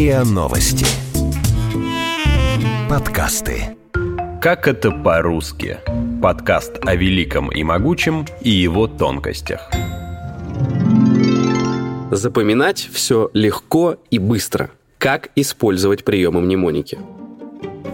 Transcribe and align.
РИА 0.00 0.24
Новости. 0.24 0.86
Подкасты. 2.88 3.76
Как 4.40 4.66
это 4.66 4.92
по-русски? 4.92 5.76
Подкаст 6.22 6.78
о 6.86 6.94
великом 6.96 7.52
и 7.52 7.62
могучем 7.62 8.24
и 8.40 8.48
его 8.48 8.86
тонкостях. 8.86 9.70
Запоминать 12.10 12.88
все 12.90 13.28
легко 13.34 13.96
и 14.10 14.18
быстро. 14.18 14.70
Как 14.96 15.32
использовать 15.36 16.02
приемы 16.02 16.40
мнемоники? 16.40 16.98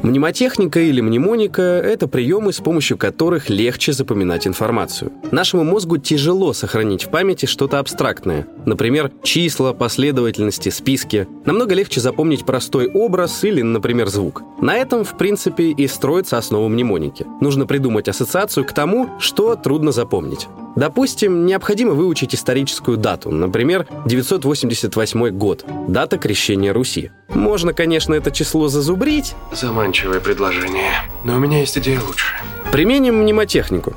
Мнемотехника 0.03 0.81
или 0.81 1.01
мнемоника– 1.01 1.63
это 1.63 2.07
приемы, 2.07 2.53
с 2.53 2.61
помощью 2.61 2.97
которых 2.97 3.49
легче 3.51 3.93
запоминать 3.93 4.47
информацию. 4.47 5.13
Нашему 5.31 5.65
мозгу 5.65 5.97
тяжело 5.97 6.53
сохранить 6.53 7.05
в 7.05 7.11
памяти 7.11 7.47
что-то 7.47 7.79
абстрактное. 7.79 8.47
Например, 8.65 9.11
числа, 9.23 9.73
последовательности, 9.73 10.69
списки. 10.69 11.27
Намного 11.45 11.75
легче 11.75 12.01
запомнить 12.01 12.45
простой 12.45 12.89
образ 12.89 13.43
или, 13.45 13.63
например, 13.63 14.09
звук. 14.09 14.43
На 14.61 14.77
этом, 14.77 15.05
в 15.05 15.17
принципе, 15.17 15.71
и 15.71 15.87
строится 15.89 16.39
основа 16.39 16.69
мнемоники. 16.69 17.27
Нужно 17.41 17.67
придумать 17.67 18.09
ассоциацию 18.09 18.65
к 18.65 18.73
тому, 18.73 19.11
что 19.19 19.57
трудно 19.57 19.93
запомнить. 19.93 20.49
Допустим, 20.77 21.47
необходимо 21.47 21.93
выучить 21.93 22.35
историческую 22.35 22.99
дату, 22.99 23.31
например, 23.31 23.87
988 24.05 25.31
год, 25.31 25.65
дата 25.89 26.19
крещения 26.19 26.73
Руси. 26.75 27.11
Можно, 27.37 27.75
конечно, 27.75 28.15
это 28.15 28.31
число 28.31 28.69
зазубрить. 28.69 29.35
Заманчивое 29.53 30.21
предложение, 30.21 30.91
но 31.23 31.37
у 31.37 31.39
меня 31.39 31.61
есть 31.61 31.77
идея 31.77 32.01
лучше. 32.01 32.35
Применим 32.73 33.23
мнемотехнику. 33.23 33.93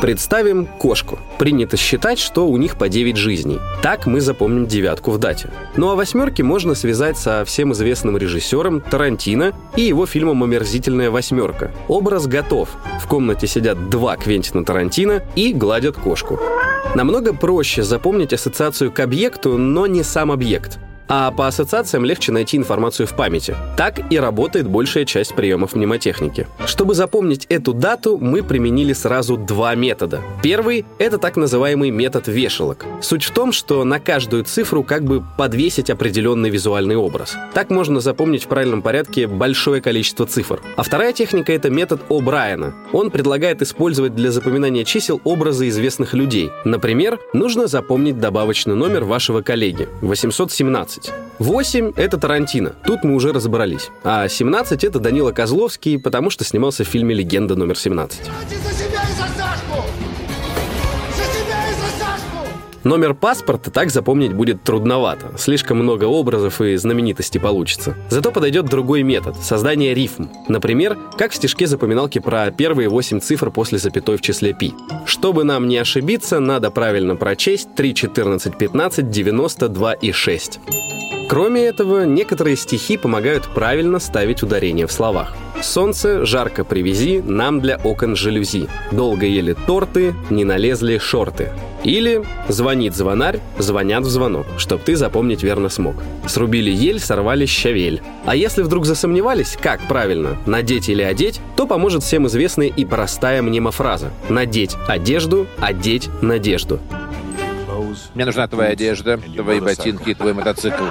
Представим 0.00 0.66
кошку. 0.66 1.18
Принято 1.38 1.76
считать, 1.76 2.18
что 2.18 2.48
у 2.48 2.56
них 2.56 2.76
по 2.76 2.88
9 2.88 3.16
жизней. 3.16 3.60
Так 3.80 4.06
мы 4.06 4.20
запомним 4.20 4.66
девятку 4.66 5.12
в 5.12 5.18
дате. 5.18 5.50
Ну 5.76 5.90
а 5.90 5.94
восьмерки 5.94 6.42
можно 6.42 6.74
связать 6.74 7.16
со 7.16 7.44
всем 7.44 7.72
известным 7.74 8.16
режиссером 8.16 8.80
Тарантино 8.80 9.52
и 9.76 9.82
его 9.82 10.04
фильмом 10.06 10.42
«Омерзительная 10.42 11.10
восьмерка». 11.10 11.70
Образ 11.86 12.26
готов. 12.26 12.70
В 13.00 13.06
комнате 13.06 13.46
сидят 13.46 13.88
два 13.88 14.16
Квентина 14.16 14.64
Тарантино 14.64 15.22
и 15.36 15.52
гладят 15.52 15.96
кошку. 15.96 16.40
Намного 16.96 17.34
проще 17.34 17.84
запомнить 17.84 18.32
ассоциацию 18.32 18.90
к 18.90 18.98
объекту, 18.98 19.58
но 19.58 19.86
не 19.86 20.02
сам 20.02 20.32
объект– 20.32 20.80
а 21.10 21.32
по 21.32 21.48
ассоциациям 21.48 22.04
легче 22.04 22.30
найти 22.30 22.56
информацию 22.56 23.06
в 23.06 23.14
памяти. 23.14 23.56
Так 23.76 24.00
и 24.12 24.18
работает 24.18 24.68
большая 24.68 25.04
часть 25.04 25.34
приемов 25.34 25.74
мнемотехники. 25.74 26.46
Чтобы 26.66 26.94
запомнить 26.94 27.46
эту 27.48 27.74
дату, 27.74 28.16
мы 28.16 28.44
применили 28.44 28.92
сразу 28.92 29.36
два 29.36 29.74
метода. 29.74 30.20
Первый— 30.42 30.86
это 30.98 31.18
так 31.18 31.36
называемый 31.36 31.90
метод 31.90 32.28
вешалок. 32.28 32.86
Суть 33.02 33.24
в 33.24 33.32
том, 33.32 33.50
что 33.50 33.82
на 33.82 33.98
каждую 33.98 34.44
цифру 34.44 34.84
как 34.84 35.04
бы 35.04 35.22
подвесить 35.36 35.90
определенный 35.90 36.48
визуальный 36.48 36.96
образ. 36.96 37.36
Так 37.54 37.70
можно 37.70 38.00
запомнить 38.00 38.44
в 38.44 38.46
правильном 38.46 38.80
порядке 38.80 39.26
большое 39.26 39.82
количество 39.82 40.26
цифр. 40.26 40.62
А 40.76 40.84
вторая 40.84 41.12
техника— 41.12 41.52
это 41.54 41.70
метод 41.70 42.02
О'Брайена. 42.08 42.72
Он 42.92 43.10
предлагает 43.10 43.62
использовать 43.62 44.14
для 44.14 44.30
запоминания 44.30 44.84
чисел 44.84 45.20
образы 45.24 45.68
известных 45.68 46.14
людей. 46.14 46.52
Например, 46.64 47.18
нужно 47.32 47.66
запомнить 47.66 48.20
добавочный 48.20 48.76
номер 48.76 49.02
вашего 49.04 49.42
коллеги— 49.42 49.88
817. 50.02 50.99
17. 51.02 51.14
8— 51.38 51.92
это 51.96 52.18
Тарантино, 52.18 52.74
тут 52.84 53.04
мы 53.04 53.14
уже 53.14 53.32
разобрались. 53.32 53.88
А 54.04 54.28
17— 54.28 54.84
это 54.84 54.98
Данила 54.98 55.32
Козловский, 55.32 55.98
потому 55.98 56.30
что 56.30 56.44
снимался 56.44 56.84
в 56.84 56.88
фильме 56.88 57.14
«Легенда 57.14 57.56
номер 57.56 57.74
17». 57.74 58.12
Номер 62.82 63.12
паспорта 63.12 63.70
так 63.70 63.90
запомнить 63.90 64.32
будет 64.32 64.62
трудновато. 64.62 65.36
Слишком 65.36 65.78
много 65.78 66.04
образов 66.04 66.62
и 66.62 66.76
знаменитостей 66.76 67.38
получится. 67.38 67.94
Зато 68.08 68.30
подойдет 68.30 68.66
другой 68.66 69.02
метод— 69.02 69.36
создание 69.42 69.92
рифм. 69.92 70.28
Например, 70.48 70.96
как 71.18 71.32
в 71.32 71.34
стишке 71.34 71.66
запоминалки 71.66 72.20
про 72.20 72.50
первые 72.50 72.88
8 72.88 73.20
цифр 73.20 73.50
после 73.50 73.78
запятой 73.78 74.16
в 74.16 74.22
числе 74.22 74.54
пи. 74.54 74.72
Чтобы 75.04 75.44
нам 75.44 75.68
не 75.68 75.76
ошибиться, 75.76 76.40
надо 76.40 76.70
правильно 76.70 77.16
прочесть 77.16 77.74
3, 77.74 77.94
14, 77.94 78.56
15, 78.56 79.10
92 79.10 79.92
и 79.92 80.12
6. 80.12 80.60
Кроме 81.28 81.62
этого, 81.62 82.04
некоторые 82.04 82.56
стихи 82.56 82.96
помогают 82.96 83.46
правильно 83.54 84.00
ставить 84.00 84.42
ударение 84.42 84.86
в 84.86 84.92
словах. 84.92 85.36
«Солнце 85.62 86.24
жарко 86.24 86.64
привези, 86.64 87.20
нам 87.20 87.60
для 87.60 87.76
окон 87.76 88.16
жалюзи. 88.16 88.68
Долго 88.90 89.26
ели 89.26 89.54
торты, 89.66 90.14
не 90.30 90.44
налезли 90.44 90.98
шорты». 90.98 91.52
Или 91.90 92.22
«Звонит 92.48 92.94
звонарь, 92.94 93.40
звонят 93.58 94.04
в 94.04 94.08
звонок, 94.08 94.46
чтоб 94.58 94.80
ты 94.80 94.94
запомнить 94.94 95.42
верно 95.42 95.68
смог». 95.68 95.96
Срубили 96.24 96.70
ель, 96.70 97.00
сорвали 97.00 97.46
щавель. 97.46 98.00
А 98.24 98.36
если 98.36 98.62
вдруг 98.62 98.86
засомневались, 98.86 99.58
как 99.60 99.80
правильно, 99.88 100.36
надеть 100.46 100.88
или 100.88 101.02
одеть, 101.02 101.40
то 101.56 101.66
поможет 101.66 102.04
всем 102.04 102.28
известная 102.28 102.68
и 102.68 102.84
простая 102.84 103.42
мнемофраза. 103.42 104.12
Надеть 104.28 104.76
одежду, 104.86 105.48
одеть 105.58 106.08
надежду. 106.22 106.78
Мне 108.14 108.24
нужна 108.24 108.46
твоя 108.46 108.70
одежда, 108.70 109.18
твои 109.18 109.58
ботинки 109.58 110.10
и 110.10 110.14
твой 110.14 110.32
мотоцикл. 110.32 110.84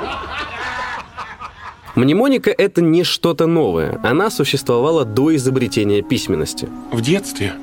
Мнемоника— 1.96 2.50
это 2.58 2.82
не 2.82 3.06
что-то 3.06 3.48
новое. 3.48 4.02
Она 4.04 4.30
существовала 4.30 5.06
до 5.06 5.34
изобретения 5.34 6.02
письменности. 6.02 6.68
В 6.92 7.00
детстве 7.00 7.54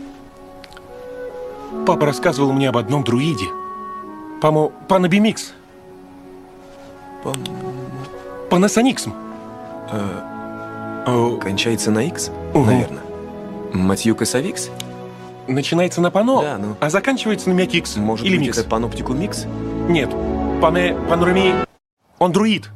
папа 1.86 2.04
рассказывал 2.06 2.52
мне 2.52 2.68
об 2.68 2.76
одном 2.76 3.04
друиде. 3.04 3.46
По-моему, 4.42 4.72
Панабимикс. 4.88 5.52
Пан... 7.22 7.36
Панасониксм. 8.50 9.14
Э, 9.92 11.38
кончается 11.40 11.90
на 11.90 12.00
X, 12.06 12.30
Угу. 12.52 12.64
наверное. 12.64 13.02
Матью 13.72 14.14
Косовикс? 14.16 14.70
Начинается 15.48 16.00
на 16.00 16.10
пано, 16.10 16.42
Да, 16.42 16.58
ну. 16.58 16.76
а 16.80 16.90
заканчивается 16.90 17.48
на 17.50 17.54
мякикс. 17.54 17.96
Может 17.96 18.26
Или 18.26 18.36
быть, 18.36 18.46
микс. 18.48 18.58
это 18.58 18.68
Паноптику 18.68 19.12
Микс? 19.12 19.46
Нет, 19.88 20.10
пане... 20.60 20.96
панорами... 21.08 21.54
Он 22.18 22.32
друид. 22.32 22.70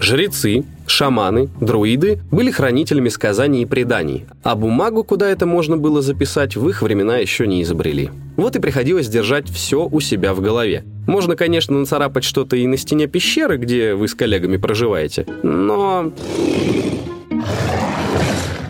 Жрецы, 0.00 0.64
шаманы, 0.86 1.48
друиды 1.60 2.18
были 2.30 2.50
хранителями 2.50 3.08
сказаний 3.08 3.62
и 3.62 3.66
преданий, 3.66 4.26
а 4.42 4.54
бумагу, 4.54 5.04
куда 5.04 5.28
это 5.28 5.46
можно 5.46 5.76
было 5.76 6.02
записать, 6.02 6.56
в 6.56 6.68
их 6.68 6.82
времена 6.82 7.18
еще 7.18 7.46
не 7.46 7.62
изобрели. 7.62 8.10
Вот 8.36 8.56
и 8.56 8.60
приходилось 8.60 9.08
держать 9.08 9.48
все 9.48 9.88
у 9.90 10.00
себя 10.00 10.34
в 10.34 10.40
голове. 10.40 10.84
Можно, 11.06 11.36
конечно, 11.36 11.78
нацарапать 11.78 12.24
что-то 12.24 12.56
и 12.56 12.66
на 12.66 12.76
стене 12.76 13.06
пещеры, 13.06 13.56
где 13.56 13.94
вы 13.94 14.08
с 14.08 14.14
коллегами 14.14 14.56
проживаете, 14.56 15.26
но... 15.42 16.12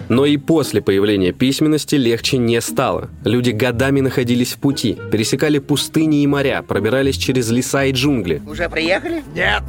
Но 0.09 0.27
и 0.27 0.37
после 0.37 0.82
появления 0.82 1.32
письменности 1.32 1.94
легче 1.94 2.37
не 2.37 2.61
стало. 2.61 3.09
Люди 3.25 3.50
годами 3.50 4.00
находились 4.00 4.53
в 4.53 4.59
пути, 4.59 4.99
пересекали 5.11 5.59
пустыни 5.59 6.22
и 6.22 6.27
моря, 6.27 6.62
пробирались 6.62 7.16
через 7.16 7.50
леса 7.50 7.84
и 7.84 7.93
джунгли. 7.93 8.43
Уже 8.47 8.69
приехали? 8.69 9.22
Нет! 9.34 9.62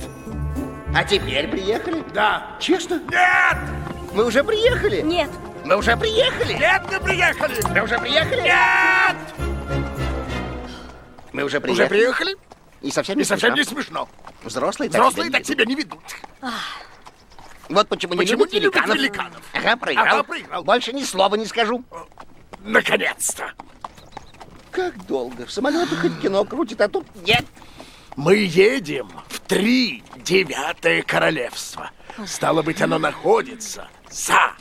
А 0.95 1.03
теперь 1.03 1.47
приехали? 1.47 2.03
Да! 2.13 2.55
Честно? 2.59 3.01
Нет! 3.09 3.57
Мы 4.13 4.25
уже 4.25 4.43
приехали? 4.43 5.01
Нет. 5.01 5.29
Мы 5.65 5.75
уже 5.75 5.97
приехали? 5.97 6.53
Нет, 6.53 6.83
мы 6.91 6.99
приехали! 6.99 7.55
Мы 7.73 7.81
уже 7.83 7.97
приехали? 7.97 8.41
Нет! 8.41 9.15
Мы 11.31 11.43
уже 11.43 11.59
приехали? 11.59 11.83
Уже 11.83 11.89
приехали? 11.89 12.37
И 12.81 12.91
совсем 12.91 13.15
И 13.15 13.19
не 13.19 13.23
совсем 13.23 13.55
не 13.55 13.63
смешно. 13.63 14.07
Взрослые 14.43 14.89
так 14.89 15.01
Взрослые 15.01 15.29
себя 15.29 15.39
так 15.39 15.47
себя 15.47 15.65
не 15.65 15.75
ведут. 15.75 15.99
Вот 17.69 17.87
почему, 17.87 18.15
Почему 18.15 18.45
не 18.45 18.51
любят 18.51 18.53
не 18.53 18.59
любят 18.59 18.75
великанов. 18.75 18.97
великанов? 18.97 19.41
Ага, 19.53 19.77
проиграл. 19.77 20.05
Ага, 20.07 20.23
проиграл. 20.23 20.63
Больше 20.63 20.93
ни 20.93 21.03
слова 21.03 21.35
не 21.35 21.45
скажу. 21.45 21.83
Наконец-то! 22.59 23.51
Как 24.69 25.05
долго? 25.07 25.45
В 25.45 25.51
самолетах 25.51 26.01
хоть 26.01 26.19
кино 26.19 26.43
крутит, 26.45 26.81
а 26.81 26.89
тут 26.89 27.05
нет. 27.25 27.45
Мы 28.15 28.37
едем 28.37 29.09
в 29.27 29.39
три 29.39 30.03
девятое 30.23 31.01
королевство. 31.01 31.89
Стало 32.25 32.61
быть, 32.61 32.81
оно 32.81 32.99
находится 32.99 33.87
за 34.11 34.53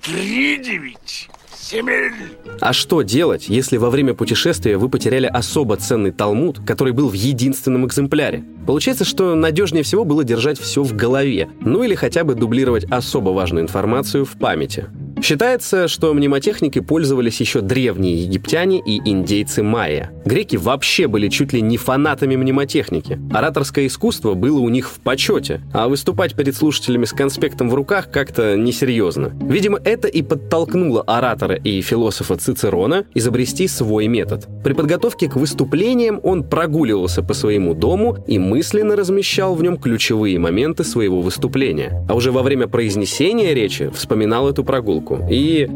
три 0.00 0.58
девять 0.58 1.28
земель. 1.60 2.12
А 2.60 2.72
что 2.72 3.02
делать, 3.02 3.48
если 3.48 3.76
во 3.76 3.90
время 3.90 4.14
путешествия 4.14 4.76
вы 4.76 4.88
потеряли 4.88 5.26
особо 5.26 5.76
ценный 5.76 6.12
талмуд, 6.12 6.60
который 6.64 6.92
был 6.92 7.08
в 7.08 7.14
единственном 7.14 7.84
экземпляре? 7.86 8.44
Получается, 8.66 9.04
что 9.04 9.34
надежнее 9.34 9.82
всего 9.82 10.04
было 10.04 10.24
держать 10.24 10.58
все 10.58 10.82
в 10.82 10.94
голове, 10.94 11.48
ну 11.60 11.82
или 11.82 11.94
хотя 11.94 12.22
бы 12.24 12.34
дублировать 12.34 12.84
особо 12.84 13.30
важную 13.30 13.64
информацию 13.64 14.24
в 14.24 14.38
памяти. 14.38 14.86
Считается, 15.22 15.88
что 15.88 16.14
мнемотехникой 16.14 16.82
пользовались 16.82 17.40
еще 17.40 17.60
древние 17.60 18.22
египтяне 18.22 18.80
и 18.80 18.98
индейцы 19.04 19.62
майя. 19.62 20.10
Греки 20.24 20.56
вообще 20.56 21.06
были 21.06 21.28
чуть 21.28 21.52
ли 21.52 21.60
не 21.60 21.76
фанатами 21.76 22.36
мнемотехники. 22.36 23.18
Ораторское 23.32 23.86
искусство 23.86 24.34
было 24.34 24.60
у 24.60 24.68
них 24.68 24.90
в 24.90 25.00
почете, 25.00 25.60
а 25.72 25.88
выступать 25.88 26.34
перед 26.34 26.54
слушателями 26.54 27.04
с 27.04 27.12
конспектом 27.12 27.68
в 27.68 27.74
руках 27.74 28.10
как-то 28.10 28.56
несерьезно. 28.56 29.32
Видимо, 29.40 29.78
это 29.82 30.08
и 30.08 30.22
подтолкнуло 30.22 31.02
оратора 31.02 31.56
и 31.56 31.80
философа 31.80 32.36
Цицерона 32.36 33.04
изобрести 33.14 33.68
свой 33.68 34.06
метод. 34.06 34.46
При 34.62 34.72
подготовке 34.72 35.28
к 35.28 35.36
выступлениям 35.36 36.20
он 36.22 36.44
прогуливался 36.44 37.22
по 37.22 37.34
своему 37.34 37.74
дому 37.74 38.18
и 38.26 38.38
мысленно 38.38 38.96
размещал 38.96 39.54
в 39.54 39.62
нем 39.62 39.78
ключевые 39.78 40.38
моменты 40.38 40.84
своего 40.84 41.20
выступления. 41.20 42.04
А 42.08 42.14
уже 42.14 42.32
во 42.32 42.42
время 42.42 42.66
произнесения 42.66 43.54
речи 43.54 43.90
вспоминал 43.94 44.48
эту 44.48 44.64
прогулку. 44.64 45.07
И... 45.30 45.68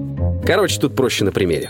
Короче, 0.44 0.80
тут 0.80 0.96
проще 0.96 1.24
на 1.24 1.32
примере. 1.32 1.68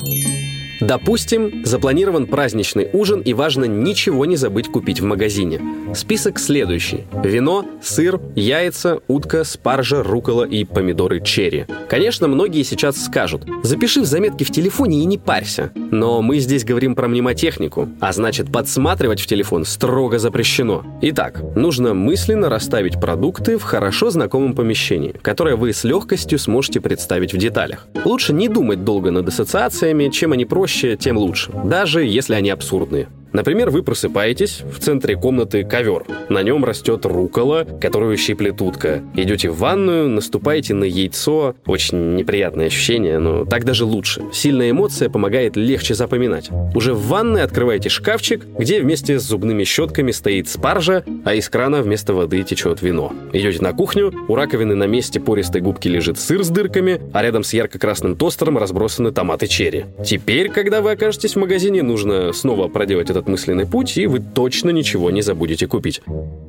Допустим, 0.82 1.64
запланирован 1.64 2.26
праздничный 2.26 2.88
ужин 2.92 3.20
и 3.20 3.34
важно 3.34 3.66
ничего 3.66 4.24
не 4.24 4.34
забыть 4.34 4.66
купить 4.66 5.00
в 5.00 5.04
магазине. 5.04 5.60
Список 5.94 6.40
следующий. 6.40 7.04
Вино, 7.22 7.64
сыр, 7.80 8.20
яйца, 8.34 8.98
утка, 9.06 9.44
спаржа, 9.44 10.02
рукола 10.02 10.42
и 10.42 10.64
помидоры 10.64 11.20
черри. 11.20 11.66
Конечно, 11.88 12.26
многие 12.26 12.64
сейчас 12.64 13.00
скажут, 13.00 13.46
запиши 13.62 14.00
в 14.00 14.06
заметки 14.06 14.42
в 14.42 14.50
телефоне 14.50 15.02
и 15.02 15.04
не 15.04 15.18
парься. 15.18 15.70
Но 15.92 16.22
мы 16.22 16.38
здесь 16.38 16.64
говорим 16.64 16.94
про 16.94 17.06
мнемотехнику, 17.06 17.90
а 18.00 18.12
значит 18.14 18.50
подсматривать 18.50 19.20
в 19.20 19.26
телефон 19.26 19.66
строго 19.66 20.18
запрещено. 20.18 20.84
Итак, 21.02 21.42
нужно 21.54 21.92
мысленно 21.92 22.48
расставить 22.48 22.98
продукты 22.98 23.58
в 23.58 23.62
хорошо 23.62 24.08
знакомом 24.08 24.54
помещении, 24.54 25.14
которое 25.20 25.54
вы 25.54 25.74
с 25.74 25.84
легкостью 25.84 26.38
сможете 26.38 26.80
представить 26.80 27.34
в 27.34 27.36
деталях. 27.36 27.86
Лучше 28.06 28.32
не 28.32 28.48
думать 28.48 28.84
долго 28.84 29.10
над 29.10 29.28
ассоциациями, 29.28 30.08
чем 30.08 30.32
они 30.32 30.46
проще 30.46 30.96
тем 30.96 31.18
лучше, 31.18 31.52
даже 31.62 32.04
если 32.04 32.34
они 32.34 32.48
абсурдные. 32.48 33.08
Например, 33.32 33.70
вы 33.70 33.82
просыпаетесь, 33.82 34.62
в 34.62 34.78
центре 34.78 35.16
комнаты 35.16 35.64
ковер. 35.64 36.04
На 36.28 36.42
нем 36.42 36.64
растет 36.64 37.04
рукола, 37.06 37.66
которую 37.80 38.16
щиплет 38.16 38.60
утка. 38.60 39.02
Идете 39.14 39.50
в 39.50 39.58
ванную, 39.58 40.08
наступаете 40.08 40.74
на 40.74 40.84
яйцо. 40.84 41.54
Очень 41.66 42.14
неприятное 42.14 42.66
ощущение, 42.66 43.18
но 43.18 43.44
так 43.44 43.64
даже 43.64 43.84
лучше. 43.84 44.22
Сильная 44.32 44.70
эмоция 44.70 45.08
помогает 45.08 45.56
легче 45.56 45.94
запоминать. 45.94 46.50
Уже 46.74 46.94
в 46.94 47.06
ванной 47.06 47.42
открываете 47.42 47.88
шкафчик, 47.88 48.44
где 48.58 48.80
вместе 48.80 49.18
с 49.18 49.22
зубными 49.22 49.64
щетками 49.64 50.10
стоит 50.10 50.48
спаржа, 50.48 51.04
а 51.24 51.34
из 51.34 51.48
крана 51.48 51.82
вместо 51.82 52.14
воды 52.14 52.42
течет 52.42 52.82
вино. 52.82 53.12
Идете 53.32 53.62
на 53.62 53.72
кухню, 53.72 54.12
у 54.28 54.34
раковины 54.34 54.74
на 54.74 54.84
месте 54.84 55.20
пористой 55.20 55.60
губки 55.60 55.88
лежит 55.88 56.18
сыр 56.18 56.44
с 56.44 56.48
дырками, 56.48 57.00
а 57.12 57.22
рядом 57.22 57.44
с 57.44 57.52
ярко-красным 57.52 58.16
тостером 58.16 58.58
разбросаны 58.58 59.12
томаты 59.12 59.46
черри. 59.46 59.86
Теперь, 60.04 60.48
когда 60.48 60.82
вы 60.82 60.92
окажетесь 60.92 61.34
в 61.34 61.38
магазине, 61.38 61.82
нужно 61.82 62.32
снова 62.32 62.68
проделать 62.68 63.10
этот 63.10 63.21
этот 63.22 63.28
мысленный 63.28 63.66
путь, 63.66 63.96
и 63.96 64.06
вы 64.06 64.20
точно 64.20 64.70
ничего 64.70 65.10
не 65.10 65.22
забудете 65.22 65.66
купить. 65.66 66.02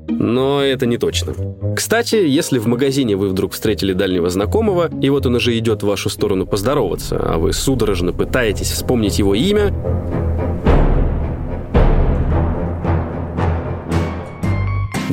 Но 0.09 0.61
это 0.61 0.85
не 0.85 0.97
точно. 0.97 1.33
Кстати, 1.75 2.15
если 2.15 2.59
в 2.59 2.67
магазине 2.67 3.15
вы 3.15 3.29
вдруг 3.29 3.53
встретили 3.53 3.93
дальнего 3.93 4.29
знакомого, 4.29 4.89
и 5.01 5.09
вот 5.09 5.25
он 5.25 5.35
уже 5.35 5.57
идет 5.57 5.83
в 5.83 5.87
вашу 5.87 6.09
сторону 6.09 6.45
поздороваться, 6.45 7.17
а 7.17 7.37
вы 7.37 7.53
судорожно 7.53 8.11
пытаетесь 8.11 8.71
вспомнить 8.71 9.19
его 9.19 9.35
имя, 9.35 9.73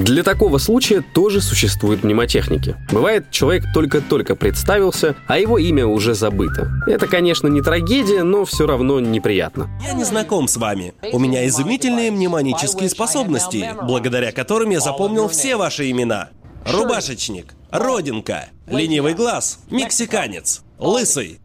Для 0.00 0.22
такого 0.22 0.56
случая 0.56 1.02
тоже 1.02 1.42
существуют 1.42 2.04
мнемотехники. 2.04 2.74
Бывает, 2.90 3.30
человек 3.30 3.64
только-только 3.74 4.34
представился, 4.34 5.14
а 5.26 5.38
его 5.38 5.58
имя 5.58 5.86
уже 5.86 6.14
забыто. 6.14 6.70
Это, 6.86 7.06
конечно, 7.06 7.48
не 7.48 7.60
трагедия, 7.60 8.22
но 8.22 8.46
все 8.46 8.66
равно 8.66 8.98
неприятно. 8.98 9.68
Я 9.82 9.92
не 9.92 10.04
знаком 10.04 10.48
с 10.48 10.56
вами. 10.56 10.94
У 11.12 11.18
меня 11.18 11.46
изумительные 11.46 12.10
мнемонические 12.10 12.88
способности, 12.88 13.74
благодаря 13.82 14.32
которым 14.32 14.70
я 14.70 14.80
запомнил 14.80 15.28
все 15.28 15.56
ваши 15.56 15.90
имена. 15.90 16.30
Рубашечник, 16.64 17.54
Родинка, 17.70 18.46
Ленивый 18.68 19.12
глаз, 19.12 19.58
Мексиканец, 19.70 20.62
Лысый. 20.78 21.40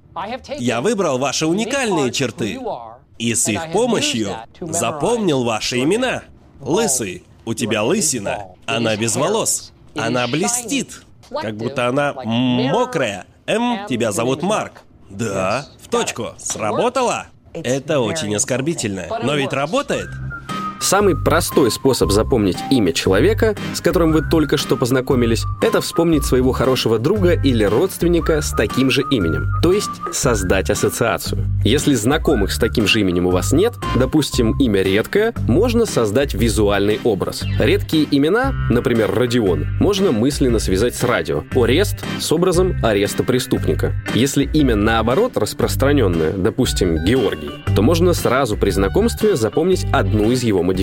Я 0.57 0.79
выбрал 0.79 1.17
ваши 1.17 1.45
уникальные 1.45 2.13
черты 2.13 2.57
и 3.17 3.35
с 3.35 3.49
их 3.49 3.73
помощью 3.73 4.29
запомнил 4.61 5.43
ваши 5.43 5.83
имена. 5.83 6.23
Лысый, 6.61 7.25
у 7.45 7.53
тебя 7.53 7.83
лысина. 7.83 8.45
Она 8.65 8.95
без 8.95 9.15
волос. 9.15 9.71
Она 9.95 10.27
блестит. 10.27 11.01
Как 11.29 11.55
будто 11.55 11.87
она 11.87 12.13
мокрая. 12.13 13.25
М, 13.47 13.85
тебя 13.87 14.11
зовут 14.11 14.41
Марк. 14.41 14.81
Да, 15.09 15.67
в 15.81 15.87
точку. 15.87 16.29
Сработало? 16.37 17.27
Это 17.53 17.99
очень 18.01 18.35
оскорбительно. 18.35 19.05
Но 19.23 19.35
ведь 19.35 19.53
работает. 19.53 20.09
Самый 20.85 21.15
простой 21.15 21.71
способ 21.71 22.11
запомнить 22.11 22.59
имя 22.69 22.93
человека, 22.93 23.55
с 23.73 23.81
которым 23.81 24.11
вы 24.11 24.21
только 24.21 24.55
что 24.55 24.77
познакомились, 24.77 25.43
это 25.63 25.81
вспомнить 25.81 26.25
своего 26.25 26.51
хорошего 26.51 26.99
друга 26.99 27.33
или 27.33 27.63
родственника 27.63 28.39
с 28.39 28.51
таким 28.51 28.91
же 28.91 29.01
именем, 29.09 29.47
то 29.63 29.73
есть 29.73 29.89
создать 30.13 30.69
ассоциацию. 30.69 31.43
Если 31.63 31.95
знакомых 31.95 32.51
с 32.51 32.59
таким 32.59 32.85
же 32.85 33.01
именем 33.01 33.25
у 33.25 33.31
вас 33.31 33.51
нет, 33.51 33.73
допустим, 33.95 34.59
имя 34.59 34.83
редкое, 34.83 35.33
можно 35.47 35.87
создать 35.87 36.35
визуальный 36.35 36.99
образ. 37.03 37.41
Редкие 37.59 38.07
имена, 38.11 38.53
например, 38.69 39.11
Родион, 39.11 39.65
можно 39.79 40.11
мысленно 40.11 40.59
связать 40.59 40.93
с 40.93 41.03
радио, 41.03 41.45
Орест 41.55 42.05
с 42.19 42.31
образом 42.31 42.75
ареста 42.83 43.23
преступника. 43.23 43.95
Если 44.13 44.43
имя 44.53 44.75
наоборот 44.75 45.35
распространенное, 45.35 46.33
допустим, 46.33 47.03
Георгий, 47.03 47.49
то 47.75 47.81
можно 47.81 48.13
сразу 48.13 48.55
при 48.55 48.69
знакомстве 48.69 49.35
запомнить 49.35 49.87
одну 49.91 50.29
из 50.29 50.43
его 50.43 50.61
модификаций. 50.61 50.74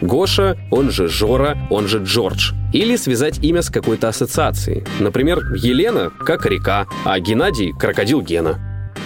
Гоша, 0.00 0.56
он 0.70 0.90
же 0.90 1.08
Жора, 1.08 1.56
он 1.70 1.88
же 1.88 1.98
Джордж. 2.02 2.52
Или 2.72 2.96
связать 2.96 3.38
имя 3.42 3.62
с 3.62 3.70
какой-то 3.70 4.08
ассоциацией. 4.08 4.84
Например, 4.98 5.38
Елена– 5.54 6.10
как 6.26 6.46
река, 6.46 6.86
а 7.04 7.18
Геннадий– 7.20 7.72
крокодил 7.78 8.20
Гена. 8.20 8.58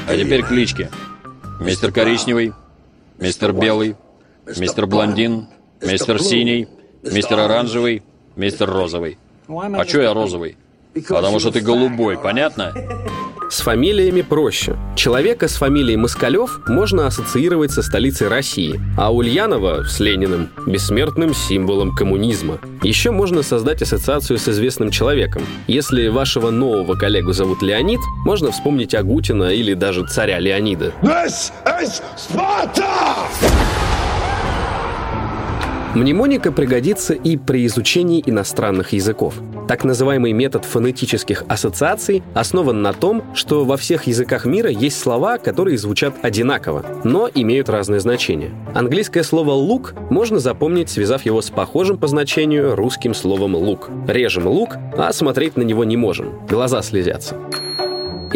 А 0.08 0.16
теперь 0.16 0.42
клички. 0.42 0.88
Мистер 1.60 1.90
Коричневый, 1.90 2.52
мистер 3.18 3.52
Белый, 3.52 3.96
мистер 4.56 4.86
Блондин, 4.86 5.46
мистер 5.82 6.20
Синий, 6.20 6.69
мистер 7.02 7.40
Оранжевый, 7.40 8.02
мистер 8.36 8.70
Розовый. 8.70 9.19
А 9.48 9.84
чё 9.84 10.02
я 10.02 10.12
розовый? 10.12 10.56
Потому 11.08 11.38
что 11.40 11.50
ты 11.50 11.60
голубой, 11.60 12.19
понятно? 12.19 12.74
С 13.48 13.60
фамилиями 13.60 14.22
проще. 14.22 14.76
Человека 14.96 15.46
с 15.46 15.54
фамилией 15.54 15.96
Москалев 15.96 16.60
можно 16.66 17.06
ассоциировать 17.06 17.70
со 17.70 17.82
столицей 17.82 18.26
России, 18.26 18.81
а 18.98 19.14
Ульянова 19.14 19.84
с 19.84 20.00
Лениным– 20.00 20.50
бессмертным 20.66 21.32
символом 21.32 21.94
коммунизма. 21.94 22.58
Еще 22.82 23.12
можно 23.12 23.43
создать 23.43 23.82
ассоциацию 23.82 24.38
с 24.38 24.48
известным 24.48 24.90
человеком. 24.90 25.43
Если 25.69 26.08
вашего 26.08 26.50
нового 26.50 26.94
коллегу 26.96 27.32
зовут 27.32 27.62
Леонид, 27.62 28.00
можно 28.25 28.50
вспомнить 28.50 28.94
Агутина 28.94 29.54
или 29.54 29.75
даже 29.75 30.04
царя 30.06 30.40
Леонида. 30.40 30.93
This 31.02 31.52
is 31.64 32.02
Sparta! 32.16 33.85
Мнемоника 35.96 36.52
пригодится 36.52 37.14
и 37.14 37.38
при 37.38 37.64
изучении 37.64 38.22
иностранных 38.26 38.93
языков. 38.93 39.36
Так 39.67 39.82
называемый 39.82 40.32
метод 40.32 40.67
фонетических 40.67 41.44
ассоциаций 41.48 42.22
основан 42.34 42.82
на 42.82 42.93
том, 42.93 43.24
что 43.34 43.65
во 43.65 43.79
всех 43.79 44.06
языках 44.06 44.44
мира 44.44 44.69
есть 44.69 45.00
слова, 45.00 45.38
которые 45.38 45.79
звучат 45.79 46.15
одинаково, 46.20 46.84
но 47.05 47.31
имеют 47.34 47.70
разное 47.70 47.98
значение. 47.98 48.50
Английское 48.74 49.22
слово 49.22 49.53
«лук» 49.53 49.94
можно 50.10 50.38
запомнить, 50.38 50.91
связав 50.91 51.24
его 51.24 51.41
с 51.41 51.48
похожим 51.48 51.96
по 51.96 52.08
значению 52.08 52.76
русским 52.76 53.15
словом 53.15 53.56
«лук». 53.56 53.88
Режем 54.06 54.46
лук, 54.48 54.76
а 54.98 55.10
смотреть 55.15 55.56
на 55.56 55.62
него 55.62 55.82
не 55.84 55.96
можем. 55.96 56.46
Глаза 56.46 56.82
слезятся. 56.82 57.36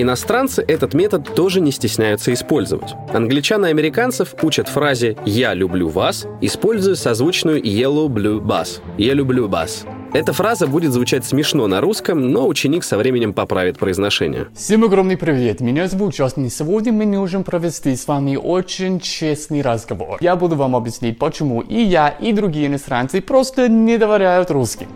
Иностранцы 0.01 0.65
этот 0.67 0.95
метод 0.95 1.35
тоже 1.35 1.61
не 1.61 1.71
стесняются 1.71 2.33
использовать. 2.33 2.95
Англичан 3.13 3.67
и 3.67 3.69
американцев 3.69 4.35
учат 4.41 4.67
фразе 4.67 5.19
«я 5.27 5.53
люблю 5.53 5.91
вас», 5.91 6.27
используя 6.41 6.95
созвучную 6.95 7.63
«yellow 7.63 8.07
blue 8.07 8.41
bus»– 8.41 8.81
«я 8.97 9.13
люблю 9.13 9.47
бас». 9.47 9.85
Эта 10.15 10.33
фраза 10.33 10.67
будет 10.67 10.95
звучать 10.95 11.27
смешно 11.27 11.67
на 11.67 11.83
русском, 11.83 12.33
но 12.33 12.49
ученик 12.49 12.83
со 12.83 12.97
временем 12.97 13.35
поправит 13.35 13.79
произношение. 13.79 14.47
Всем 14.55 14.85
огромный 14.85 15.19
привет, 15.19 15.61
меня 15.61 15.87
зовут 15.87 16.15
Джастин, 16.15 16.47
и 16.47 16.49
сегодня 16.49 16.95
мы 16.95 17.05
можем 17.05 17.45
провести 17.45 17.95
с 17.95 18.09
вами 18.09 18.37
очень 18.37 19.01
честный 19.01 19.61
разговор. 19.61 20.17
Я 20.23 20.35
буду 20.35 20.57
вам 20.57 20.77
объяснить, 20.77 21.19
почему 21.19 21.61
и 21.61 21.79
я, 21.79 22.09
и 22.09 22.33
другие 22.33 22.69
иностранцы 22.69 23.21
просто 23.21 23.69
не 23.69 23.99
доверяют 23.99 24.51
русским. 24.51 24.89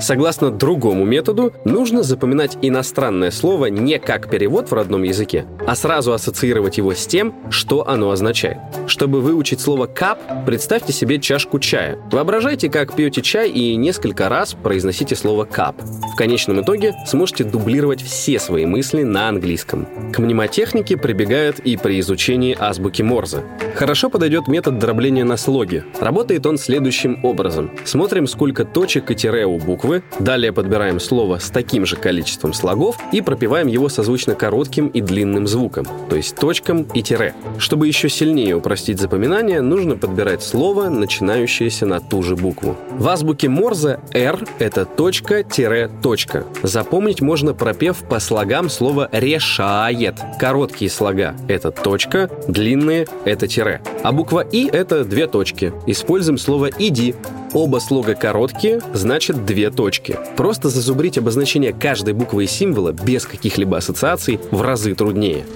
Согласно 0.00 0.50
другому 0.50 1.04
методу, 1.04 1.52
нужно 1.64 2.02
запоминать 2.02 2.58
иностранное 2.62 3.30
слово 3.30 3.66
не 3.66 3.98
как 3.98 4.30
перевод 4.30 4.70
в 4.70 4.74
родном 4.74 5.02
языке, 5.02 5.46
а 5.66 5.74
сразу 5.74 6.12
ассоциировать 6.12 6.78
его 6.78 6.94
с 6.94 7.06
тем, 7.06 7.34
что 7.50 7.88
оно 7.88 8.10
означает. 8.10 8.58
Чтобы 8.86 9.20
выучить 9.20 9.60
слово 9.60 9.86
«кап», 9.86 10.18
представьте 10.46 10.92
себе 10.92 11.18
чашку 11.18 11.58
чая. 11.58 11.98
Воображайте, 12.10 12.68
как 12.68 12.94
пьете 12.94 13.22
чай 13.22 13.50
и 13.50 13.76
несколько 13.76 14.28
раз 14.28 14.54
произносите 14.54 15.16
слово 15.16 15.44
«кап». 15.44 15.76
В 15.80 16.16
конечном 16.16 16.60
итоге 16.60 16.94
сможете 17.06 17.44
дублировать 17.44 18.02
все 18.02 18.38
свои 18.38 18.66
мысли 18.66 19.02
на 19.02 19.28
английском. 19.28 19.86
К 20.12 20.18
мнемотехнике 20.18 20.96
прибегают 20.96 21.58
и 21.60 21.76
при 21.76 22.00
изучении 22.00 22.56
азбуки 22.58 23.02
Морзе. 23.02 23.44
Хорошо 23.74 24.10
подойдет 24.10 24.48
метод 24.48 24.78
дробления 24.78 25.24
на 25.24 25.36
слоги. 25.36 25.84
Работает 26.00 26.46
он 26.46 26.58
следующим 26.58 27.24
образом. 27.24 27.70
Смотрим, 27.84 28.26
сколько 28.26 28.64
точек 28.64 29.10
и 29.10 29.14
тире 29.14 29.46
у 29.46 29.58
буквы, 29.84 30.02
далее 30.18 30.52
подбираем 30.52 30.98
слово 30.98 31.38
с 31.38 31.50
таким 31.50 31.84
же 31.84 31.96
количеством 31.96 32.54
слогов 32.54 32.96
и 33.12 33.20
пропиваем 33.20 33.66
его 33.66 33.88
созвучно 33.88 34.34
коротким 34.34 34.88
и 34.88 35.00
длинным 35.00 35.46
звуком, 35.46 35.86
то 36.08 36.16
есть 36.16 36.36
точкам 36.36 36.86
и 36.94 37.02
тире. 37.02 37.34
Чтобы 37.58 37.86
еще 37.86 38.08
сильнее 38.08 38.56
упростить 38.56 38.98
запоминание, 38.98 39.60
нужно 39.60 39.96
подбирать 39.96 40.42
слово, 40.42 40.88
начинающееся 40.88 41.84
на 41.86 42.00
ту 42.00 42.22
же 42.22 42.34
букву. 42.34 42.76
В 42.92 43.08
азбуке 43.08 43.48
Морзе 43.48 44.00
R— 44.12 44.44
это 44.58 44.86
точка-точка. 44.86 46.44
Запомнить 46.62 47.20
можно, 47.20 47.52
пропев 47.52 47.98
по 48.08 48.20
слогам 48.20 48.70
слово 48.70 49.08
«решает». 49.12 50.16
Короткие 50.40 50.90
слога— 50.90 51.34
это 51.48 51.70
точка, 51.70 52.30
длинные— 52.48 53.06
это 53.24 53.46
тире. 53.46 53.82
А 54.02 54.12
буква 54.12 54.40
«и»— 54.40 54.66
это 54.72 55.04
две 55.04 55.26
точки. 55.26 55.72
Используем 55.86 56.38
слово 56.38 56.70
«иди». 56.78 57.14
Оба 57.54 57.78
слога 57.78 58.16
короткие, 58.16 58.80
значит 58.92 59.46
две 59.46 59.70
точки. 59.70 60.18
Просто 60.36 60.68
зазубрить 60.68 61.18
обозначение 61.18 61.72
каждой 61.72 62.12
буквы 62.12 62.44
и 62.44 62.46
символа 62.48 62.90
без 62.90 63.26
каких-либо 63.26 63.76
ассоциаций 63.76 64.40
в 64.50 64.60
разы 64.60 64.94
труднее. 64.96 65.46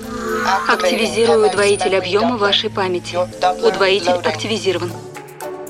Активизирую 0.69 1.49
удвоитель 1.49 1.97
объема 1.97 2.37
вашей 2.37 2.71
памяти. 2.71 3.19
Удвоитель 3.67 4.13
активизирован. 4.13 4.93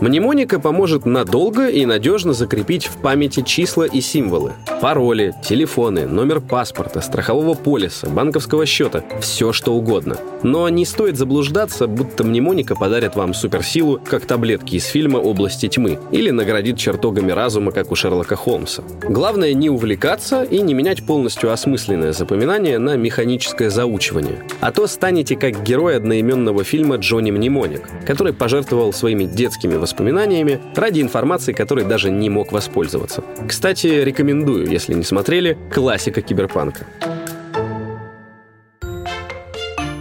Мнемоника 0.00 0.60
поможет 0.60 1.06
надолго 1.06 1.68
и 1.68 1.84
надежно 1.84 2.32
закрепить 2.32 2.86
в 2.86 2.98
памяти 2.98 3.42
числа 3.42 3.84
и 3.84 4.00
символы. 4.00 4.52
Пароли, 4.80 5.34
телефоны, 5.44 6.06
номер 6.06 6.40
паспорта, 6.40 7.00
страхового 7.00 7.54
полиса, 7.54 8.08
банковского 8.08 8.64
счета– 8.64 9.02
все 9.20 9.52
что 9.52 9.74
угодно. 9.74 10.16
Но 10.44 10.68
не 10.68 10.84
стоит 10.84 11.16
заблуждаться, 11.16 11.88
будто 11.88 12.22
мнемоника 12.22 12.76
подарит 12.76 13.16
вам 13.16 13.34
суперсилу, 13.34 14.00
как 14.04 14.24
таблетки 14.24 14.76
из 14.76 14.86
фильма 14.86 15.18
«Области 15.18 15.68
тьмы» 15.68 15.98
или 16.12 16.30
наградит 16.30 16.78
чертогами 16.78 17.32
разума, 17.32 17.72
как 17.72 17.90
у 17.90 17.96
Шерлока 17.96 18.36
Холмса. 18.36 18.84
Главное 19.02 19.52
не 19.52 19.68
увлекаться 19.68 20.44
и 20.44 20.60
не 20.60 20.74
менять 20.74 21.04
полностью 21.04 21.52
осмысленное 21.52 22.12
запоминание 22.12 22.78
на 22.78 22.96
механическое 22.96 23.68
заучивание. 23.68 24.44
А 24.60 24.70
то 24.70 24.86
станете 24.86 25.34
как 25.34 25.64
герой 25.64 25.96
одноименного 25.96 26.62
фильма 26.62 26.96
«Джонни 26.96 27.32
Мнемоник», 27.32 27.82
который 28.06 28.32
пожертвовал 28.32 28.92
своими 28.92 29.24
детскими 29.24 29.74
воспоминаниями 29.88 30.60
ради 30.74 31.00
информации, 31.00 31.52
которой 31.52 31.84
даже 31.84 32.10
не 32.10 32.28
мог 32.28 32.52
воспользоваться. 32.52 33.24
Кстати, 33.48 33.86
рекомендую, 33.86 34.66
если 34.66 34.94
не 34.94 35.04
смотрели, 35.04 35.56
классика 35.72 36.20
киберпанка. 36.20 36.86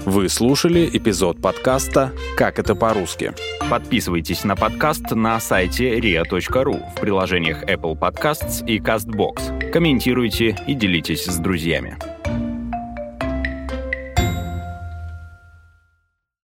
Вы 0.05 0.29
слушали 0.29 0.89
эпизод 0.91 1.41
подкаста 1.41 2.11
«Как 2.37 2.59
это 2.59 2.75
по-русски». 2.75 3.33
Подписывайтесь 3.69 4.45
на 4.45 4.55
подкаст 4.55 5.11
на 5.11 5.39
сайте 5.39 5.99
ria.ru 5.99 6.81
в 6.95 7.01
приложениях 7.01 7.63
Apple 7.63 7.99
Podcasts 7.99 8.65
и 8.65 8.79
CastBox. 8.79 9.71
Комментируйте 9.71 10.57
и 10.65 10.73
делитесь 10.73 11.25
с 11.25 11.37
друзьями. 11.37 11.97